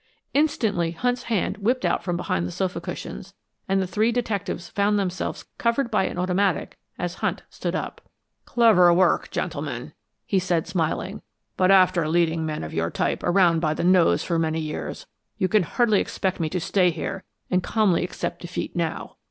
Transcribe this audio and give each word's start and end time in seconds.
Instantly 0.33 0.89
Hunt's 0.93 1.25
hand 1.29 1.57
whipped 1.57 1.85
out 1.85 2.03
from 2.03 2.17
behind 2.17 2.47
the 2.47 2.51
sofa 2.51 2.81
cushions, 2.81 3.35
and 3.69 3.79
the 3.79 3.85
three 3.85 4.11
detectives 4.11 4.67
found 4.69 4.97
themselves 4.97 5.45
covered 5.59 5.91
by 5.91 6.05
an 6.05 6.17
automatic 6.17 6.79
as 6.97 7.13
Hunt 7.21 7.43
stood 7.51 7.75
up. 7.75 8.01
"Clever 8.45 8.91
work, 8.95 9.29
gentlemen," 9.29 9.93
he 10.25 10.39
said, 10.39 10.65
smiling. 10.67 11.21
"But 11.55 11.69
after 11.69 12.07
leading 12.07 12.47
men 12.47 12.63
of 12.63 12.73
your 12.73 12.89
type 12.89 13.21
around 13.21 13.59
by 13.59 13.75
the 13.75 13.83
nose 13.83 14.23
for 14.23 14.39
many 14.39 14.59
years, 14.59 15.05
you 15.37 15.47
can 15.47 15.61
hardly 15.61 15.99
expect 16.01 16.39
me 16.39 16.49
to 16.49 16.59
stay 16.59 16.89
here 16.89 17.23
and 17.51 17.61
calmly 17.61 18.03
accept 18.03 18.41
defeat 18.41 18.75
now." 18.75 19.17